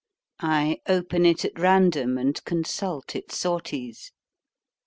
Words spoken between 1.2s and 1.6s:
it at